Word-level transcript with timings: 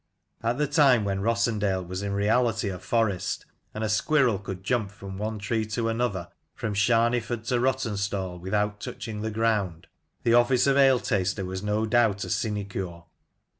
At 0.41 0.57
the 0.57 0.65
time 0.65 1.05
when 1.05 1.21
Rossendale 1.21 1.85
was 1.85 2.01
in 2.01 2.11
reality 2.13 2.69
a 2.69 2.79
forest, 2.79 3.45
and 3.71 3.83
a 3.83 3.87
squirrel 3.87 4.39
could 4.39 4.63
jump 4.63 4.89
from 4.89 5.19
one 5.19 5.37
tree 5.37 5.63
to 5.67 5.89
another 5.89 6.29
from 6.55 6.73
Sharneyford 6.73 7.43
to 7.49 7.59
Rawtenstall 7.59 8.39
without 8.39 8.81
touching 8.81 9.21
the 9.21 9.29
ground, 9.29 9.85
the 10.23 10.33
office 10.33 10.65
of 10.65 10.75
ale 10.75 10.97
taster 10.99 11.45
was 11.45 11.61
no 11.61 11.85
doubt 11.85 12.23
a 12.23 12.31
sinecure. 12.31 13.03